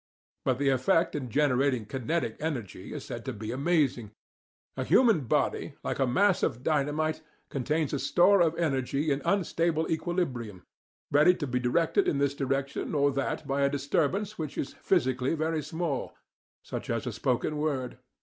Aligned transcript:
but 0.45 0.57
the 0.57 0.69
effect 0.69 1.13
in 1.13 1.29
generating 1.29 1.85
kinetic 1.85 2.35
energy 2.39 2.91
is 2.91 3.05
said 3.05 3.23
to 3.23 3.31
be 3.31 3.51
amazing. 3.51 4.09
A 4.75 4.83
human 4.83 5.25
body, 5.25 5.75
like 5.83 5.99
a 5.99 6.07
mass 6.07 6.41
of 6.41 6.63
dynamite, 6.63 7.21
contains 7.49 7.93
a 7.93 7.99
store 7.99 8.41
of 8.41 8.57
energy 8.57 9.11
in 9.11 9.21
unstable 9.23 9.91
equilibrium, 9.91 10.63
ready 11.11 11.35
to 11.35 11.45
be 11.45 11.59
directed 11.59 12.07
in 12.07 12.17
this 12.17 12.33
direction 12.33 12.95
or 12.95 13.11
that 13.11 13.45
by 13.47 13.61
a 13.61 13.69
disturbance 13.69 14.39
which 14.39 14.57
is 14.57 14.73
physically 14.73 15.35
very 15.35 15.61
small, 15.61 16.15
such 16.63 16.89
as 16.89 17.05
a 17.05 17.13
spoken 17.13 17.57
word. 17.57 17.99